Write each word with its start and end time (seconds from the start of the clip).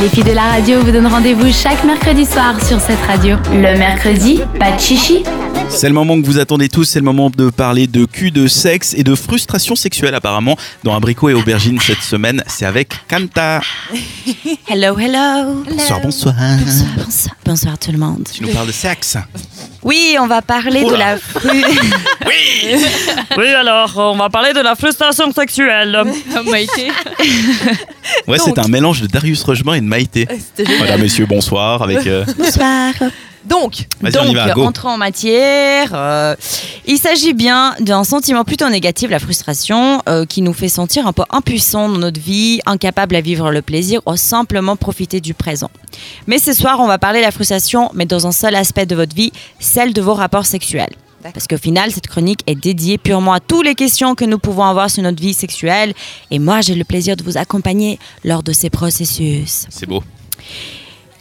Les 0.00 0.08
filles 0.08 0.22
de 0.22 0.32
la 0.32 0.42
radio 0.42 0.80
vous 0.80 0.92
donnent 0.92 1.08
rendez-vous 1.08 1.52
chaque 1.52 1.82
mercredi 1.82 2.24
soir 2.24 2.54
sur 2.64 2.78
cette 2.78 3.00
radio. 3.00 3.36
Le 3.50 3.76
mercredi, 3.76 4.40
pas 4.58 4.70
de 4.70 4.78
chichi. 4.78 5.24
C'est 5.70 5.88
le 5.88 5.94
moment 5.94 6.20
que 6.20 6.26
vous 6.26 6.38
attendez 6.38 6.68
tous, 6.68 6.84
c'est 6.84 6.98
le 6.98 7.04
moment 7.04 7.30
de 7.30 7.50
parler 7.50 7.86
de 7.86 8.04
cul, 8.04 8.30
de 8.32 8.48
sexe 8.48 8.94
et 8.94 9.04
de 9.04 9.14
frustration 9.14 9.76
sexuelle 9.76 10.14
apparemment 10.14 10.56
dans 10.82 10.94
Abricot 10.94 11.28
et 11.28 11.34
Aubergine 11.34 11.78
cette 11.80 12.02
semaine. 12.02 12.42
C'est 12.48 12.66
avec 12.66 12.92
Kanta. 13.06 13.60
Hello, 14.68 14.98
hello. 14.98 15.64
Bonsoir, 15.70 16.00
bonsoir. 16.00 16.34
Bonsoir, 16.34 16.88
bonsoir. 16.96 17.36
Bonsoir 17.44 17.78
tout 17.78 17.92
le 17.92 17.98
monde. 17.98 18.26
Tu 18.32 18.42
nous 18.42 18.52
parles 18.52 18.66
de 18.66 18.72
sexe 18.72 19.16
Oui, 19.82 20.16
on 20.20 20.26
va 20.26 20.42
parler 20.42 20.84
de 20.84 20.94
la 20.94 21.16
fru... 21.16 21.48
Oui 22.26 22.74
Oui, 23.38 23.46
alors, 23.48 23.92
on 23.96 24.16
va 24.16 24.28
parler 24.30 24.52
de 24.52 24.60
la 24.60 24.74
frustration 24.74 25.32
sexuelle. 25.32 26.02
Maïté. 26.50 26.88
Ouais, 28.26 28.38
c'est 28.38 28.58
un 28.58 28.68
mélange 28.68 29.00
de 29.00 29.06
Darius 29.06 29.42
Rochemin 29.44 29.74
et 29.74 29.80
de 29.80 29.86
Maïté. 29.86 30.26
Génial. 30.56 30.76
Voilà, 30.78 30.96
messieurs, 30.98 31.26
bonsoir. 31.26 31.82
Avec, 31.82 32.06
euh, 32.06 32.24
Bonsoir. 32.36 32.92
Donc, 33.48 33.86
Donc, 34.02 34.34
va, 34.34 34.54
en 34.84 34.98
matière. 34.98 35.90
euh, 35.94 36.34
il 36.86 36.98
s'agit 36.98 37.32
bien 37.32 37.74
d'un 37.80 38.04
sentiment 38.04 38.44
plutôt 38.44 38.68
négatif, 38.68 39.10
la 39.10 39.18
frustration, 39.18 40.02
euh, 40.08 40.24
qui 40.26 40.42
nous 40.42 40.52
fait 40.52 40.68
sentir 40.68 41.06
un 41.06 41.12
peu 41.12 41.24
impuissants 41.30 41.88
dans 41.88 41.98
notre 41.98 42.20
vie, 42.20 42.60
incapables 42.66 43.16
à 43.16 43.20
vivre 43.20 43.50
le 43.50 43.62
plaisir 43.62 44.00
ou 44.06 44.16
simplement 44.16 44.76
profiter 44.76 45.20
du 45.20 45.34
présent. 45.34 45.70
Mais 46.26 46.38
ce 46.38 46.52
soir, 46.52 46.80
on 46.80 46.86
va 46.86 46.98
parler 46.98 47.20
de 47.20 47.24
la 47.24 47.30
frustration, 47.30 47.90
mais 47.94 48.06
dans 48.06 48.26
un 48.26 48.32
seul 48.32 48.54
aspect 48.54 48.86
de 48.86 48.94
votre 48.94 49.14
vie, 49.14 49.32
celle 49.58 49.92
de 49.92 50.02
vos 50.02 50.14
rapports 50.14 50.46
sexuels. 50.46 50.94
Parce 51.22 51.48
qu'au 51.48 51.58
final, 51.58 51.90
cette 51.90 52.06
chronique 52.06 52.40
est 52.46 52.54
dédiée 52.54 52.96
purement 52.96 53.32
à 53.32 53.40
toutes 53.40 53.66
les 53.66 53.74
questions 53.74 54.14
que 54.14 54.24
nous 54.24 54.38
pouvons 54.38 54.64
avoir 54.64 54.88
sur 54.88 55.02
notre 55.02 55.20
vie 55.20 55.34
sexuelle. 55.34 55.92
Et 56.30 56.38
moi, 56.38 56.60
j'ai 56.60 56.74
le 56.74 56.84
plaisir 56.84 57.16
de 57.16 57.24
vous 57.24 57.36
accompagner 57.36 57.98
lors 58.24 58.42
de 58.42 58.52
ces 58.52 58.70
processus. 58.70 59.66
C'est 59.68 59.88
beau. 59.88 60.02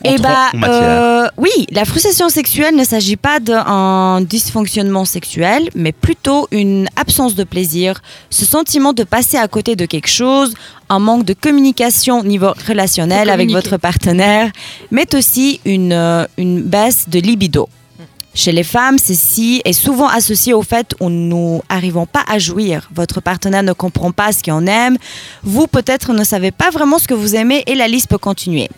Eh 0.03 0.17
bah, 0.17 0.51
euh, 0.63 1.27
oui, 1.37 1.49
la 1.71 1.85
frustration 1.85 2.29
sexuelle 2.29 2.75
ne 2.75 2.83
s'agit 2.83 3.15
pas 3.15 3.39
d'un 3.39 4.21
dysfonctionnement 4.21 5.05
sexuel, 5.05 5.69
mais 5.75 5.91
plutôt 5.91 6.47
une 6.51 6.87
absence 6.95 7.35
de 7.35 7.43
plaisir, 7.43 8.01
ce 8.29 8.45
sentiment 8.45 8.93
de 8.93 9.03
passer 9.03 9.37
à 9.37 9.47
côté 9.47 9.75
de 9.75 9.85
quelque 9.85 10.09
chose, 10.09 10.53
un 10.89 10.99
manque 10.99 11.25
de 11.25 11.33
communication 11.33 12.19
au 12.19 12.23
niveau 12.23 12.53
relationnel 12.67 13.29
avec 13.29 13.49
votre 13.49 13.77
partenaire, 13.77 14.51
mais 14.91 15.07
aussi 15.15 15.59
une, 15.65 15.93
euh, 15.93 16.25
une 16.37 16.61
baisse 16.61 17.09
de 17.09 17.19
libido. 17.19 17.67
Chez 18.37 18.51
les 18.51 18.63
femmes, 18.63 18.99
ceci 18.99 19.63
est 19.65 19.73
souvent 19.73 20.07
associé 20.07 20.53
au 20.53 20.61
fait 20.61 20.93
où 20.99 21.09
nous 21.09 21.59
n'arrivons 21.71 22.05
pas 22.05 22.23
à 22.27 22.37
jouir. 22.37 22.87
Votre 22.93 23.19
partenaire 23.19 23.63
ne 23.63 23.73
comprend 23.73 24.11
pas 24.11 24.31
ce 24.31 24.43
qu'on 24.43 24.67
aime. 24.67 24.97
Vous, 25.41 25.65
peut-être, 25.65 26.13
ne 26.13 26.23
savez 26.23 26.51
pas 26.51 26.69
vraiment 26.69 26.99
ce 26.99 27.07
que 27.07 27.15
vous 27.15 27.35
aimez 27.35 27.63
et 27.65 27.73
la 27.73 27.87
liste 27.87 28.09
peut 28.09 28.19
continuer. 28.19 28.69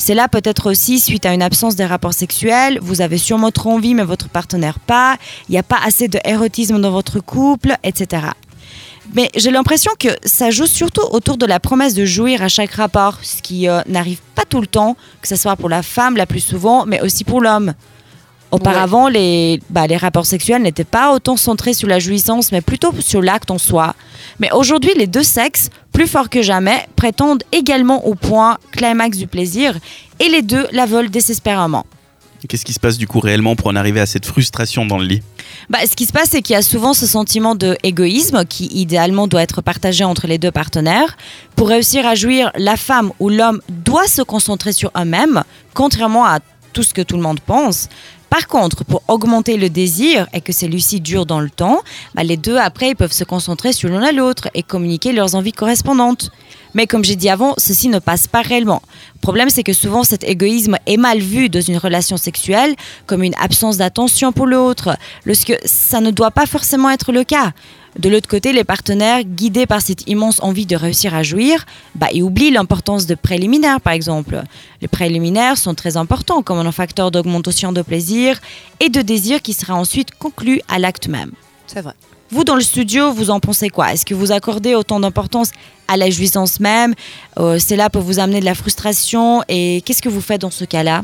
C'est 0.00 0.14
là 0.14 0.28
peut-être 0.28 0.70
aussi 0.70 0.98
suite 0.98 1.26
à 1.26 1.34
une 1.34 1.42
absence 1.42 1.76
des 1.76 1.84
rapports 1.84 2.14
sexuels. 2.14 2.78
Vous 2.80 3.02
avez 3.02 3.18
sûrement 3.18 3.50
trop 3.50 3.72
envie, 3.72 3.92
mais 3.92 4.02
votre 4.02 4.30
partenaire 4.30 4.78
pas. 4.78 5.18
Il 5.46 5.52
n'y 5.52 5.58
a 5.58 5.62
pas 5.62 5.76
assez 5.84 6.08
de 6.08 6.18
érotisme 6.24 6.80
dans 6.80 6.90
votre 6.90 7.20
couple, 7.20 7.76
etc. 7.84 8.28
Mais 9.14 9.28
j'ai 9.36 9.50
l'impression 9.50 9.92
que 9.98 10.08
ça 10.24 10.50
joue 10.50 10.64
surtout 10.64 11.02
autour 11.10 11.36
de 11.36 11.44
la 11.44 11.60
promesse 11.60 11.92
de 11.92 12.06
jouir 12.06 12.42
à 12.42 12.48
chaque 12.48 12.72
rapport, 12.72 13.18
ce 13.22 13.42
qui 13.42 13.68
euh, 13.68 13.82
n'arrive 13.86 14.20
pas 14.34 14.46
tout 14.48 14.62
le 14.62 14.66
temps, 14.66 14.96
que 15.20 15.28
ce 15.28 15.36
soit 15.36 15.56
pour 15.56 15.68
la 15.68 15.82
femme 15.82 16.16
la 16.16 16.24
plus 16.24 16.40
souvent, 16.40 16.86
mais 16.86 17.02
aussi 17.02 17.22
pour 17.24 17.42
l'homme. 17.42 17.74
Auparavant, 18.50 19.08
les, 19.08 19.60
bah, 19.70 19.86
les 19.86 19.96
rapports 19.96 20.26
sexuels 20.26 20.62
n'étaient 20.62 20.84
pas 20.84 21.14
autant 21.14 21.36
centrés 21.36 21.74
sur 21.74 21.86
la 21.86 22.00
jouissance, 22.00 22.50
mais 22.50 22.60
plutôt 22.60 22.92
sur 22.98 23.22
l'acte 23.22 23.50
en 23.50 23.58
soi. 23.58 23.94
Mais 24.40 24.50
aujourd'hui, 24.52 24.90
les 24.96 25.06
deux 25.06 25.22
sexes, 25.22 25.70
plus 25.92 26.08
forts 26.08 26.28
que 26.28 26.42
jamais, 26.42 26.86
prétendent 26.96 27.44
également 27.52 28.06
au 28.06 28.14
point 28.14 28.58
climax 28.72 29.16
du 29.18 29.26
plaisir, 29.26 29.78
et 30.18 30.28
les 30.28 30.42
deux 30.42 30.66
la 30.72 30.86
veulent 30.86 31.10
désespérément. 31.10 31.86
Qu'est-ce 32.48 32.64
qui 32.64 32.72
se 32.72 32.80
passe 32.80 32.96
du 32.96 33.06
coup 33.06 33.20
réellement 33.20 33.54
pour 33.54 33.66
en 33.68 33.76
arriver 33.76 34.00
à 34.00 34.06
cette 34.06 34.24
frustration 34.24 34.86
dans 34.86 34.98
le 34.98 35.04
lit? 35.04 35.22
Bah, 35.68 35.78
ce 35.88 35.94
qui 35.94 36.06
se 36.06 36.12
passe, 36.12 36.30
c'est 36.30 36.42
qu'il 36.42 36.54
y 36.54 36.56
a 36.56 36.62
souvent 36.62 36.94
ce 36.94 37.06
sentiment 37.06 37.54
de 37.54 37.76
égoïsme 37.82 38.44
qui 38.46 38.66
idéalement 38.66 39.28
doit 39.28 39.42
être 39.42 39.60
partagé 39.60 40.04
entre 40.04 40.26
les 40.26 40.38
deux 40.38 40.50
partenaires. 40.50 41.16
Pour 41.54 41.68
réussir 41.68 42.06
à 42.06 42.14
jouir, 42.14 42.50
la 42.56 42.76
femme 42.76 43.12
ou 43.20 43.28
l'homme 43.28 43.60
doit 43.68 44.06
se 44.06 44.22
concentrer 44.22 44.72
sur 44.72 44.90
eux-mêmes, 44.96 45.44
contrairement 45.74 46.24
à 46.24 46.38
tout 46.72 46.82
ce 46.82 46.94
que 46.94 47.02
tout 47.02 47.16
le 47.16 47.22
monde 47.22 47.40
pense. 47.40 47.88
Par 48.30 48.46
contre, 48.46 48.84
pour 48.84 49.02
augmenter 49.08 49.56
le 49.56 49.68
désir 49.68 50.28
et 50.32 50.40
que 50.40 50.52
celui-ci 50.52 51.00
dure 51.00 51.26
dans 51.26 51.40
le 51.40 51.50
temps, 51.50 51.80
bah, 52.14 52.22
les 52.22 52.36
deux 52.36 52.56
après 52.56 52.90
ils 52.90 52.96
peuvent 52.96 53.12
se 53.12 53.24
concentrer 53.24 53.72
sur 53.72 53.88
l'un 53.88 54.02
à 54.02 54.12
l'autre 54.12 54.48
et 54.54 54.62
communiquer 54.62 55.12
leurs 55.12 55.34
envies 55.34 55.52
correspondantes. 55.52 56.30
Mais 56.72 56.86
comme 56.86 57.04
j'ai 57.04 57.16
dit 57.16 57.28
avant, 57.28 57.54
ceci 57.58 57.88
ne 57.88 57.98
passe 57.98 58.28
pas 58.28 58.42
réellement. 58.42 58.82
Le 59.14 59.20
problème, 59.20 59.50
c'est 59.50 59.64
que 59.64 59.72
souvent 59.72 60.04
cet 60.04 60.22
égoïsme 60.22 60.76
est 60.86 60.96
mal 60.96 61.18
vu 61.18 61.48
dans 61.48 61.60
une 61.60 61.76
relation 61.76 62.16
sexuelle 62.16 62.76
comme 63.06 63.24
une 63.24 63.34
absence 63.40 63.78
d'attention 63.78 64.30
pour 64.30 64.46
l'autre, 64.46 64.96
lorsque 65.24 65.58
ça 65.64 66.00
ne 66.00 66.12
doit 66.12 66.30
pas 66.30 66.46
forcément 66.46 66.90
être 66.90 67.10
le 67.10 67.24
cas. 67.24 67.52
De 67.98 68.08
l'autre 68.08 68.28
côté, 68.28 68.52
les 68.52 68.62
partenaires, 68.62 69.24
guidés 69.24 69.66
par 69.66 69.82
cette 69.82 70.08
immense 70.08 70.40
envie 70.42 70.64
de 70.66 70.76
réussir 70.76 71.14
à 71.14 71.22
jouir, 71.22 71.66
bah, 71.96 72.06
ils 72.12 72.22
oublient 72.22 72.52
l'importance 72.52 73.06
de 73.06 73.16
préliminaires, 73.16 73.80
par 73.80 73.92
exemple. 73.92 74.42
Les 74.80 74.88
préliminaires 74.88 75.58
sont 75.58 75.74
très 75.74 75.96
importants 75.96 76.42
comme 76.42 76.58
un 76.58 76.72
facteur 76.72 77.10
d'augmentation 77.10 77.72
de 77.72 77.82
plaisir 77.82 78.40
et 78.78 78.88
de 78.90 79.02
désir 79.02 79.42
qui 79.42 79.54
sera 79.54 79.74
ensuite 79.74 80.12
conclu 80.12 80.60
à 80.68 80.78
l'acte 80.78 81.08
même. 81.08 81.32
c'est 81.66 81.80
vrai. 81.80 81.94
Vous, 82.32 82.44
dans 82.44 82.54
le 82.54 82.60
studio, 82.60 83.12
vous 83.12 83.30
en 83.30 83.40
pensez 83.40 83.70
quoi? 83.70 83.92
Est-ce 83.92 84.06
que 84.06 84.14
vous 84.14 84.30
accordez 84.30 84.76
autant 84.76 85.00
d'importance 85.00 85.50
à 85.88 85.96
la 85.96 86.10
jouissance 86.10 86.60
même? 86.60 86.94
Euh, 87.40 87.58
Cela 87.58 87.90
peut 87.90 87.98
vous 87.98 88.20
amener 88.20 88.38
de 88.38 88.44
la 88.44 88.54
frustration 88.54 89.42
Et 89.48 89.82
qu'est-ce 89.84 90.00
que 90.00 90.08
vous 90.08 90.20
faites 90.20 90.40
dans 90.40 90.52
ce 90.52 90.64
cas-là? 90.64 91.02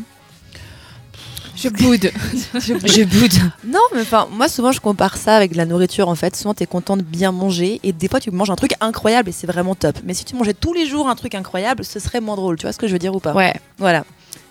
Je 1.63 1.69
boude. 1.69 2.11
Je 2.55 3.05
boude. 3.05 3.33
non, 3.67 3.81
mais 3.95 4.03
enfin, 4.03 4.29
moi 4.31 4.49
souvent 4.49 4.73
je 4.73 4.81
compare 4.81 5.17
ça 5.17 5.37
avec 5.37 5.57
la 5.57 5.65
nourriture 5.65 6.09
en 6.09 6.15
fait. 6.15 6.37
Souvent 6.37 6.55
t'es 6.55 6.67
content 6.67 6.97
de 6.97 7.03
bien 7.03 7.33
manger 7.33 7.81
et 7.83 7.93
des 7.93 8.09
fois 8.09 8.21
tu 8.21 8.31
manges 8.31 8.51
un 8.51 8.57
truc 8.57 8.73
incroyable 8.81 9.31
et 9.31 9.33
c'est 9.33 9.47
vraiment 9.47 9.75
top. 9.75 9.97
Mais 10.05 10.15
si 10.15 10.25
tu 10.25 10.37
mangeais 10.37 10.55
tous 10.55 10.75
les 10.75 10.87
jours 10.87 11.09
un 11.09 11.17
truc 11.17 11.35
incroyable, 11.35 11.85
ce 11.85 11.99
serait 11.99 12.21
moins 12.21 12.37
drôle. 12.37 12.57
Tu 12.57 12.63
vois 12.63 12.73
ce 12.73 12.79
que 12.79 12.87
je 12.87 12.93
veux 12.93 12.99
dire 12.99 13.15
ou 13.15 13.21
pas? 13.21 13.33
Ouais. 13.33 13.55
Voilà. 13.79 14.05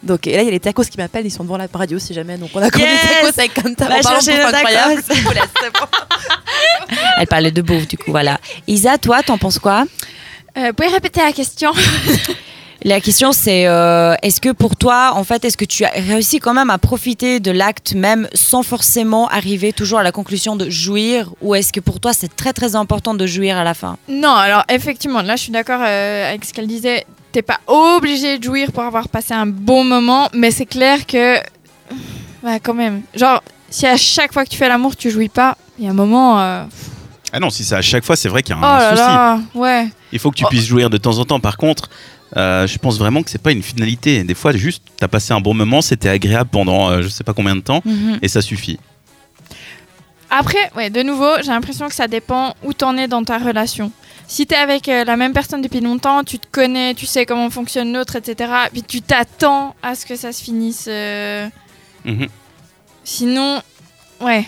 Donc, 0.04 0.28
et 0.28 0.36
là, 0.36 0.42
il 0.44 0.46
y 0.46 0.48
a 0.50 0.52
les 0.52 0.60
tacos 0.60 0.84
qui 0.84 0.98
m'appellent, 0.98 1.26
ils 1.26 1.32
sont 1.32 1.44
devant 1.44 1.58
la 1.58 1.68
radio 1.74 1.98
si 1.98 2.14
jamais. 2.14 2.38
Donc, 2.38 2.52
on 2.54 2.62
a 2.62 2.70
commandé 2.70 2.92
Yes 2.92 3.02
des 3.02 3.16
tacos 3.16 3.40
avec 3.40 3.54
Kanta. 3.56 3.88
Parlant 3.88 4.20
de 4.20 4.56
incroyable. 4.56 5.02
vous. 5.10 6.96
Elle 7.18 7.28
parlait 7.28 7.52
de 7.52 7.62
bouffe, 7.62 7.88
du 7.88 7.98
coup, 7.98 8.12
voilà. 8.12 8.40
Isa, 8.68 8.98
toi, 8.98 9.24
t'en 9.24 9.38
penses 9.38 9.58
quoi? 9.58 9.86
Euh, 10.58 10.74
pouvez 10.74 10.90
répéter 10.90 11.22
la 11.22 11.32
question? 11.34 11.72
La 12.88 13.01
question, 13.01 13.31
c'est 13.31 13.66
euh, 13.66 14.13
est-ce 14.22 14.40
que 14.40 14.51
pour 14.51 14.75
toi, 14.75 15.13
en 15.16 15.23
fait, 15.23 15.44
est-ce 15.44 15.57
que 15.57 15.66
tu 15.66 15.84
as 15.85 15.90
réussi 15.90 16.38
quand 16.38 16.53
même 16.53 16.69
à 16.69 16.78
profiter 16.78 17.40
de 17.40 17.50
l'acte 17.50 17.96
même 17.96 18.28
sans 18.35 18.62
forcément 18.62 19.28
arriver 19.28 19.73
toujours 19.73 19.97
à 19.97 20.03
la 20.03 20.12
conclusion 20.12 20.56
de 20.56 20.69
jouir 20.69 21.31
Ou 21.41 21.56
est-ce 21.56 21.74
que 21.74 21.79
pour 21.79 22.00
toi, 22.00 22.13
c'est 22.13 22.35
très 22.35 22.53
très 22.53 22.75
important 22.75 23.16
de 23.16 23.25
jouir 23.25 23.57
à 23.57 23.63
la 23.63 23.74
fin? 23.74 23.97
Non, 24.07 24.29
alors 24.35 24.63
effectivement, 24.69 25.24
là 25.24 25.35
je 25.35 25.41
suis 25.41 25.51
d'accord 25.51 25.79
euh, 25.84 26.29
avec 26.29 26.45
ce 26.45 26.53
qu'elle 26.53 26.68
disait. 26.68 27.07
T'es 27.31 27.41
pas 27.41 27.59
obligé 27.66 28.38
de 28.38 28.44
jouir 28.44 28.72
pour 28.72 28.84
avoir 28.84 29.09
passé 29.09 29.34
un 29.34 29.47
bon 29.47 29.84
moment, 29.84 30.29
mais 30.34 30.51
c'est 30.51 30.68
clair 30.68 31.06
que. 31.07 31.38
Ouais, 32.44 32.59
quand 32.59 32.75
même. 32.75 33.01
Genre, 33.16 33.41
si 33.72 33.88
à 33.88 33.97
chaque 33.97 34.31
fois 34.31 34.45
que 34.45 34.50
tu 34.51 34.57
fais 34.57 34.69
l'amour, 34.69 34.95
tu 34.95 35.09
jouis 35.09 35.29
pas, 35.29 35.57
il 35.79 35.85
y 35.85 35.88
a 35.88 35.90
un 35.90 35.95
moment. 35.95 36.40
euh, 36.40 36.63
Ah 37.34 37.40
non, 37.40 37.50
si 37.50 37.63
c'est 37.66 37.74
à 37.74 37.81
chaque 37.81 38.06
fois, 38.06 38.16
c'est 38.16 38.29
vrai 38.29 38.44
qu'il 38.44 38.56
y 38.56 38.59
a 38.59 38.62
Oh 38.62 38.66
un 38.66 38.78
là 38.78 38.90
souci. 38.91 39.01
là, 39.01 39.40
ouais. 39.56 39.88
Il 40.12 40.19
faut 40.19 40.29
que 40.29 40.35
tu 40.35 40.45
Oh. 40.45 40.50
puisses 40.50 40.68
jouir 40.68 40.91
de 40.91 40.97
temps 40.97 41.18
en 41.18 41.25
temps. 41.25 41.40
Par 41.40 41.57
contre, 41.57 41.90
euh, 42.38 42.68
je 42.68 42.78
pense 42.78 42.97
vraiment 42.97 43.23
que 43.23 43.29
c'est 43.29 43.41
pas 43.41 43.51
une 43.51 43.63
finalité. 43.63 44.23
Des 44.23 44.35
fois, 44.35 44.51
juste, 44.53 44.84
t'as 44.97 45.07
passé 45.07 45.34
un 45.34 45.40
bon 45.41 45.53
moment, 45.53 45.81
c'était 45.81 46.09
agréable 46.09 46.50
pendant 46.51 46.90
euh, 46.90 47.01
je 47.01 47.07
sais 47.07 47.23
pas 47.23 47.34
combien 47.34 47.56
de 47.56 47.62
temps, 47.62 47.81
et 48.22 48.28
ça 48.28 48.41
suffit. 48.41 48.79
Après, 50.29 50.72
ouais, 50.75 50.90
de 50.90 51.01
nouveau, 51.03 51.29
j'ai 51.41 51.51
l'impression 51.51 51.88
que 51.88 51.94
ça 51.95 52.07
dépend 52.07 52.56
où 52.63 52.74
t'en 52.74 52.97
es 52.97 53.07
dans 53.07 53.24
ta 53.24 53.38
relation. 53.38 53.91
Si 54.28 54.47
t'es 54.47 54.56
avec 54.56 54.90
euh, 54.90 55.03
la 55.03 55.18
même 55.18 55.34
personne 55.34 55.62
depuis 55.62 55.81
longtemps, 55.81 56.24
tu 56.24 56.40
te 56.40 56.47
connais, 56.51 56.95
tu 56.95 57.06
sais 57.06 57.25
comment 57.28 57.50
fonctionne 57.51 57.94
l'autre, 57.94 58.16
etc. 58.16 58.51
Puis 58.72 58.81
tu 58.81 59.01
t'attends 59.01 59.75
à 59.83 59.94
ce 59.94 60.06
que 60.06 60.15
ça 60.15 60.31
se 60.31 60.44
finisse. 60.44 60.86
euh, 60.88 61.48
Mhm. 62.06 62.27
Sinon, 63.04 63.62
ouais. 64.21 64.45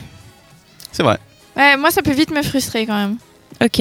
C'est 0.92 1.04
vrai. 1.04 1.18
Ouais, 1.56 1.78
moi 1.78 1.92
ça 1.92 2.02
peut 2.02 2.12
vite 2.12 2.32
me 2.32 2.42
frustrer 2.42 2.86
quand 2.88 2.96
même. 2.96 3.18
Ok. 3.64 3.80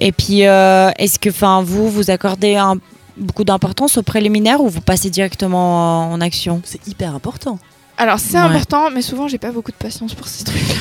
Et 0.00 0.12
puis, 0.12 0.46
euh, 0.46 0.90
est-ce 0.98 1.18
que 1.18 1.28
enfin, 1.30 1.62
vous, 1.62 1.90
vous 1.90 2.10
accordez 2.10 2.56
un- 2.56 2.76
beaucoup 3.18 3.44
d'importance 3.44 3.98
au 3.98 4.02
préliminaire 4.02 4.60
ou 4.60 4.68
vous 4.68 4.80
passez 4.80 5.10
directement 5.10 6.10
en 6.12 6.20
action 6.20 6.60
C'est 6.64 6.86
hyper 6.86 7.14
important. 7.14 7.58
Alors 7.96 8.18
c'est 8.20 8.34
Ouais. 8.34 8.38
important, 8.44 8.90
mais 8.90 9.02
souvent 9.02 9.26
j'ai 9.28 9.38
pas 9.38 9.50
beaucoup 9.50 9.72
de 9.72 9.76
patience 9.76 10.14
pour 10.14 10.28
ces 10.28 10.44
trucs. 10.44 10.62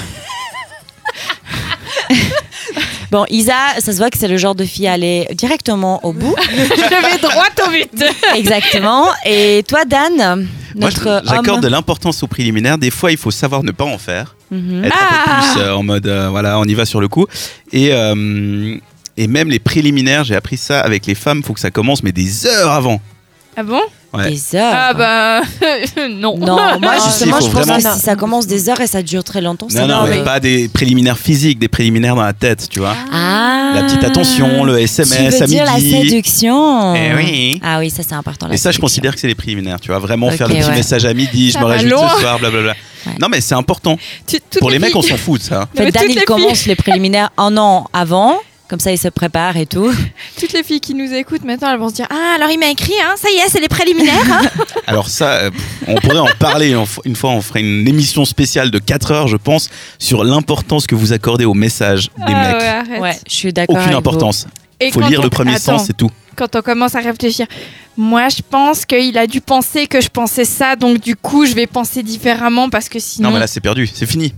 Bon, 3.09 3.25
Isa, 3.29 3.53
ça 3.79 3.93
se 3.93 3.97
voit 3.97 4.09
que 4.09 4.17
c'est 4.17 4.27
le 4.27 4.35
genre 4.35 4.53
de 4.53 4.65
fille 4.65 4.85
à 4.87 4.93
aller 4.93 5.27
directement 5.33 6.03
au 6.05 6.11
bout. 6.11 6.35
Je 6.51 7.11
vais 7.11 7.17
droit 7.21 7.45
au 7.65 7.69
but. 7.71 8.03
Exactement. 8.35 9.05
Et 9.25 9.63
toi, 9.65 9.85
Dan, 9.85 10.45
notre 10.75 11.21
j'accorde 11.25 11.47
homme. 11.49 11.61
de 11.61 11.67
l'importance 11.69 12.21
au 12.23 12.27
préliminaire. 12.27 12.77
Des 12.77 12.91
fois, 12.91 13.11
il 13.11 13.17
faut 13.17 13.31
savoir 13.31 13.63
ne 13.63 13.71
pas 13.71 13.85
en 13.85 13.97
faire. 13.97 14.35
Mhm. 14.51 14.83
Être 14.83 14.93
un 14.93 14.97
Ah 14.99 15.25
peu 15.25 15.31
plus 15.53 15.61
euh, 15.61 15.75
en 15.75 15.83
mode, 15.83 16.05
euh, 16.07 16.27
voilà, 16.29 16.59
on 16.59 16.65
y 16.65 16.73
va 16.73 16.85
sur 16.85 16.99
le 16.99 17.07
coup. 17.07 17.25
Et, 17.71 17.93
euh, 17.93 18.75
et 19.17 19.27
même 19.27 19.49
les 19.49 19.59
préliminaires, 19.59 20.23
j'ai 20.23 20.35
appris 20.35 20.57
ça 20.57 20.79
avec 20.81 21.05
les 21.05 21.15
femmes, 21.15 21.43
faut 21.43 21.53
que 21.53 21.59
ça 21.59 21.71
commence, 21.71 22.03
mais 22.03 22.11
des 22.11 22.45
heures 22.45 22.71
avant. 22.71 23.01
Ah 23.55 23.63
bon? 23.63 23.81
Ouais. 24.13 24.29
Des 24.29 24.55
heures. 24.55 24.71
Ah 24.73 24.93
bah 24.93 25.41
non. 26.09 26.37
Non, 26.37 26.79
moi 26.79 26.93
Si, 26.99 27.07
justement, 27.09 27.41
si, 27.41 27.47
je 27.47 27.51
pense 27.51 27.65
vraiment- 27.65 27.89
que 27.91 27.95
si 27.97 28.05
ça 28.05 28.15
commence 28.15 28.47
des 28.47 28.69
heures 28.69 28.79
et 28.79 28.87
ça 28.87 29.01
dure 29.03 29.23
très 29.23 29.41
longtemps, 29.41 29.67
c'est 29.69 29.79
Non, 29.81 29.87
non, 29.87 30.01
non, 30.03 30.07
mais 30.07 30.23
pas 30.23 30.39
des 30.39 30.69
préliminaires 30.69 31.17
physiques, 31.17 31.59
des 31.59 31.67
préliminaires 31.67 32.15
dans 32.15 32.21
la 32.23 32.33
tête, 32.33 32.67
tu 32.69 32.79
vois. 32.79 32.95
Ah. 33.11 33.71
La 33.75 33.83
petite 33.83 34.03
attention, 34.03 34.63
le 34.63 34.79
SMS 34.79 35.17
tu 35.33 35.37
veux 35.37 35.43
à 35.43 35.47
dire 35.47 35.65
midi. 35.75 35.91
la 35.91 35.99
séduction. 36.01 36.95
Eh 36.95 37.15
oui. 37.15 37.59
Ah 37.63 37.79
oui, 37.79 37.89
ça 37.89 38.01
c'est 38.07 38.15
important. 38.15 38.47
la 38.47 38.53
Et 38.53 38.57
ça, 38.57 38.71
je 38.71 38.79
considère 38.79 39.13
que 39.13 39.19
c'est 39.19 39.27
les 39.27 39.35
préliminaires, 39.35 39.79
tu 39.79 39.89
vois. 39.89 39.99
Vraiment 39.99 40.29
faire 40.31 40.47
le 40.47 40.55
petit 40.55 40.69
ouais. 40.69 40.75
message 40.75 41.03
à 41.05 41.13
midi, 41.13 41.51
je 41.51 41.57
me 41.59 41.65
réjouis 41.65 41.89
de 41.91 41.95
ce 41.95 42.19
soir, 42.21 42.39
blablabla. 42.39 42.73
Ouais. 43.07 43.13
Non, 43.19 43.27
mais 43.29 43.41
c'est 43.41 43.55
important. 43.55 43.97
Tu- 44.25 44.39
Pour 44.59 44.69
les 44.69 44.79
mecs, 44.79 44.91
filles- 44.91 44.99
on 44.99 45.01
s'en 45.01 45.17
fout 45.17 45.39
de 45.41 45.45
ça. 45.45 45.61
En 45.73 45.77
fait, 45.77 45.85
mais 45.85 45.91
Dan, 45.91 46.03
il 46.09 46.23
commence 46.23 46.65
les 46.65 46.75
préliminaires 46.75 47.29
un 47.37 47.57
an 47.57 47.87
avant. 47.91 48.37
Comme 48.69 48.79
ça, 48.81 48.91
il 48.91 48.97
se 48.97 49.07
prépare 49.07 49.55
et 49.55 49.65
tout. 49.65 49.89
Toutes 50.39 50.51
les 50.51 50.61
filles 50.63 50.81
qui 50.81 50.93
nous 50.93 51.11
écoutent 51.13 51.45
maintenant, 51.45 51.71
elles 51.71 51.79
vont 51.79 51.87
se 51.89 51.93
dire 51.95 52.07
Ah, 52.09 52.33
alors 52.35 52.49
il 52.49 52.59
m'a 52.59 52.67
écrit, 52.69 52.91
hein, 53.01 53.15
ça 53.15 53.29
y 53.31 53.35
est, 53.35 53.47
c'est 53.49 53.61
les 53.61 53.69
préliminaires. 53.69 54.13
hein. 54.29 54.41
Alors 54.87 55.07
ça, 55.07 55.35
euh, 55.43 55.51
on 55.87 55.95
pourrait 55.95 56.19
en 56.19 56.27
parler 56.37 56.75
une 57.05 57.15
fois, 57.15 57.29
on 57.31 57.41
ferait 57.41 57.61
une 57.61 57.87
émission 57.87 58.25
spéciale 58.25 58.69
de 58.69 58.79
4 58.79 59.11
heures, 59.11 59.27
je 59.29 59.37
pense, 59.37 59.69
sur 59.99 60.23
l'importance 60.25 60.85
que 60.85 60.95
vous 60.95 61.13
accordez 61.13 61.45
aux 61.45 61.53
messages 61.53 62.09
des 62.17 62.33
Ah 62.33 62.83
mecs. 62.83 63.01
ouais, 63.01 63.17
je 63.27 63.33
suis 63.33 63.53
d'accord. 63.53 63.75
Aucune 63.75 63.83
avec 63.85 63.93
vous. 63.93 63.99
importance. 63.99 64.47
Et 64.79 64.91
Faut 64.91 64.99
lire 65.01 65.21
on- 65.21 65.23
le 65.23 65.29
premier 65.29 65.51
Attends, 65.55 65.77
sens, 65.79 65.87
c'est 65.87 65.95
tout. 65.97 66.11
Quand 66.35 66.55
on 66.55 66.61
commence 66.61 66.93
à 66.93 66.99
réfléchir, 66.99 67.47
moi 67.95 68.27
je 68.29 68.41
pense 68.47 68.85
qu'il 68.85 69.17
a 69.17 69.25
dû 69.27 69.41
penser 69.41 69.87
que 69.87 70.01
je 70.01 70.09
pensais 70.09 70.45
ça, 70.45 70.75
donc 70.75 70.99
du 70.99 71.15
coup 71.15 71.45
je 71.47 71.55
vais 71.55 71.65
penser 71.67 72.03
différemment 72.03 72.69
parce 72.69 72.89
que 72.89 72.99
sinon. 72.99 73.29
Non, 73.29 73.33
mais 73.33 73.39
là, 73.39 73.47
c'est 73.47 73.59
perdu, 73.61 73.87
c'est 73.91 74.05
fini. 74.05 74.33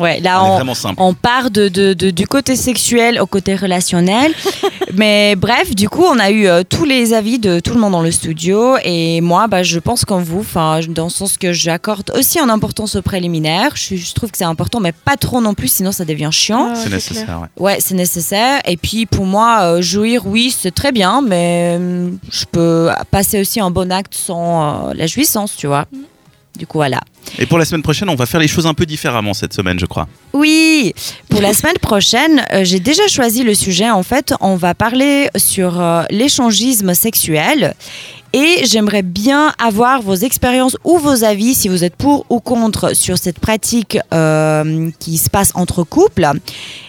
Ouais, 0.00 0.18
là, 0.20 0.42
On 0.42 0.46
est 0.46 0.50
on, 0.50 0.54
vraiment 0.56 0.74
simple. 0.74 0.94
on 0.98 1.14
part 1.14 1.50
de, 1.50 1.68
de- 1.68 1.92
de- 1.92 2.10
du 2.10 2.26
côté 2.26 2.56
sexuel 2.56 3.20
au 3.20 3.26
côté 3.26 3.54
relationnel. 3.54 4.32
Mais 4.94 5.36
bref, 5.36 5.74
du 5.74 5.88
coup, 5.88 6.02
on 6.04 6.18
a 6.18 6.30
eu 6.30 6.46
euh, 6.46 6.62
tous 6.68 6.84
les 6.84 7.12
avis 7.12 7.38
de 7.38 7.60
tout 7.60 7.74
le 7.74 7.80
monde 7.80 7.92
dans 7.92 8.02
le 8.02 8.10
studio. 8.10 8.76
Et 8.84 9.20
moi, 9.20 9.46
bah, 9.46 9.62
je 9.62 9.78
pense 9.78 10.04
comme 10.04 10.22
vous, 10.22 10.44
dans 10.88 11.04
le 11.04 11.08
sens 11.10 11.36
que 11.38 11.52
j'accorde 11.52 12.10
aussi 12.16 12.40
en 12.40 12.48
importance 12.48 12.96
aux 12.96 13.02
préliminaires. 13.02 13.70
Je, 13.76 13.96
je 13.96 14.14
trouve 14.14 14.30
que 14.30 14.38
c'est 14.38 14.44
important, 14.44 14.80
mais 14.80 14.92
pas 14.92 15.16
trop 15.16 15.40
non 15.40 15.54
plus, 15.54 15.68
sinon 15.68 15.92
ça 15.92 16.04
devient 16.04 16.30
chiant. 16.32 16.68
Ah, 16.70 16.74
c'est 16.74 16.86
clair. 16.86 16.94
nécessaire, 16.96 17.40
ouais. 17.40 17.62
Ouais, 17.64 17.76
c'est 17.80 17.94
nécessaire. 17.94 18.60
Et 18.66 18.76
puis 18.76 19.06
pour 19.06 19.26
moi, 19.26 19.60
euh, 19.62 19.82
jouir, 19.82 20.26
oui, 20.26 20.54
c'est 20.56 20.74
très 20.74 20.90
bien, 20.92 21.22
mais 21.22 21.76
euh, 21.78 22.10
je 22.32 22.44
peux 22.50 22.88
passer 23.10 23.40
aussi 23.40 23.60
un 23.60 23.70
bon 23.70 23.90
acte 23.92 24.14
sans 24.14 24.88
euh, 24.90 24.92
la 24.94 25.06
jouissance, 25.06 25.56
tu 25.56 25.66
vois. 25.68 25.86
Du 26.56 26.66
coup, 26.66 26.78
voilà. 26.78 27.00
Et 27.38 27.46
pour 27.46 27.58
la 27.58 27.64
semaine 27.64 27.82
prochaine, 27.82 28.08
on 28.08 28.14
va 28.14 28.26
faire 28.26 28.40
les 28.40 28.46
choses 28.48 28.66
un 28.66 28.74
peu 28.74 28.86
différemment 28.86 29.34
cette 29.34 29.52
semaine, 29.52 29.78
je 29.78 29.86
crois. 29.86 30.06
Oui, 30.32 30.94
pour 31.28 31.40
la 31.40 31.52
semaine 31.52 31.78
prochaine, 31.80 32.44
euh, 32.52 32.64
j'ai 32.64 32.78
déjà 32.78 33.08
choisi 33.08 33.42
le 33.42 33.54
sujet. 33.54 33.90
En 33.90 34.04
fait, 34.04 34.34
on 34.40 34.54
va 34.54 34.74
parler 34.74 35.28
sur 35.36 35.80
euh, 35.80 36.04
l'échangisme 36.10 36.94
sexuel. 36.94 37.74
Et 38.36 38.64
j'aimerais 38.66 39.02
bien 39.02 39.52
avoir 39.64 40.02
vos 40.02 40.16
expériences 40.16 40.76
ou 40.82 40.98
vos 40.98 41.22
avis, 41.22 41.54
si 41.54 41.68
vous 41.68 41.84
êtes 41.84 41.94
pour 41.94 42.26
ou 42.30 42.40
contre, 42.40 42.92
sur 42.96 43.16
cette 43.16 43.38
pratique 43.38 43.96
euh, 44.12 44.90
qui 44.98 45.18
se 45.18 45.30
passe 45.30 45.52
entre 45.54 45.84
couples. 45.84 46.26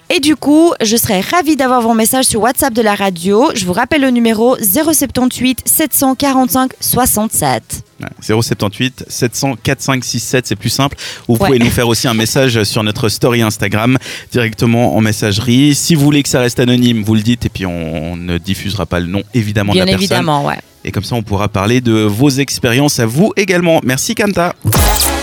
Et 0.09 0.19
du 0.19 0.36
coup, 0.36 0.74
je 0.81 0.97
serais 0.97 1.21
ravie 1.21 1.56
d'avoir 1.56 1.81
vos 1.81 1.94
messages 1.94 2.25
sur 2.25 2.42
WhatsApp 2.42 2.74
de 2.74 2.81
la 2.81 2.95
radio. 2.95 3.51
Je 3.53 3.63
vous 3.65 3.74
rappelle 3.74 4.01
le 4.01 4.09
numéro 4.09 4.57
078 4.57 5.59
745 5.65 6.71
67. 6.80 7.63
Ouais, 8.01 8.07
078 8.41 9.06
700 9.07 9.56
4567, 9.62 10.48
c'est 10.48 10.56
plus 10.56 10.69
simple. 10.71 10.98
Vous 11.27 11.36
Ouais. 11.36 11.45
pouvez 11.48 11.59
nous 11.59 11.69
faire 11.69 11.88
aussi 11.88 12.07
un 12.07 12.13
message 12.15 12.63
sur 12.63 12.81
notre 12.81 13.07
story 13.07 13.44
Instagram 13.44 13.98
directement 14.31 14.95
en 14.98 15.01
messagerie. 15.01 15.75
Si 15.75 15.94
vous 15.94 16.03
voulez 16.03 16.24
que 16.24 16.30
ça 16.30 16.39
reste 16.39 16.59
anonyme, 16.59 17.03
vous 17.03 17.13
le 17.15 17.21
dites 17.21 17.45
et 17.45 17.50
puis 17.50 17.68
on, 17.68 18.12
on 18.13 18.15
ne 18.15 18.39
diffusera 18.39 18.88
pas 18.88 19.00
le 19.00 19.06
nom 19.06 19.21
évidemment 19.36 19.74
Bien 19.74 19.86
de 19.86 19.91
la 19.91 19.98
personne. 19.98 20.15
évidemment, 20.18 20.45
ouais. 20.45 20.57
Et 20.88 20.92
comme 20.92 21.04
ça, 21.04 21.16
on 21.16 21.24
pourra 21.24 21.48
parler 21.48 21.82
de 21.82 22.04
vos 22.04 22.30
expériences 22.30 23.00
à 23.00 23.08
vous 23.08 23.34
également. 23.38 23.82
Merci 23.84 24.14
Kanta. 24.14 24.54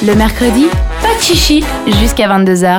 Le 0.04 0.14
mercredi, 0.16 0.66
pas 1.00 1.14
de 1.16 1.22
chichi 1.22 1.62
jusqu'à 2.00 2.28
22h. 2.28 2.66